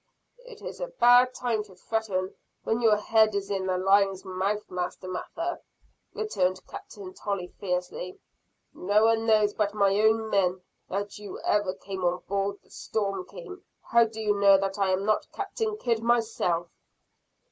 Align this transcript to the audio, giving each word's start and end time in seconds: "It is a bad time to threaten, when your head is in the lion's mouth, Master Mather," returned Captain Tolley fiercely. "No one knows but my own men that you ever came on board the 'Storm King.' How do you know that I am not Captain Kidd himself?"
"It 0.47 0.63
is 0.63 0.79
a 0.79 0.87
bad 0.87 1.31
time 1.35 1.63
to 1.65 1.75
threaten, 1.75 2.33
when 2.63 2.81
your 2.81 2.97
head 2.97 3.35
is 3.35 3.51
in 3.51 3.67
the 3.67 3.77
lion's 3.77 4.25
mouth, 4.25 4.67
Master 4.67 5.07
Mather," 5.07 5.61
returned 6.15 6.65
Captain 6.65 7.13
Tolley 7.13 7.49
fiercely. 7.59 8.19
"No 8.73 9.05
one 9.05 9.27
knows 9.27 9.53
but 9.53 9.75
my 9.75 9.91
own 9.99 10.27
men 10.31 10.63
that 10.89 11.19
you 11.19 11.39
ever 11.41 11.75
came 11.75 12.03
on 12.03 12.23
board 12.27 12.59
the 12.63 12.71
'Storm 12.71 13.27
King.' 13.27 13.61
How 13.91 14.05
do 14.05 14.19
you 14.19 14.33
know 14.39 14.57
that 14.57 14.79
I 14.79 14.89
am 14.89 15.05
not 15.05 15.31
Captain 15.31 15.77
Kidd 15.77 15.99
himself?" 15.99 16.71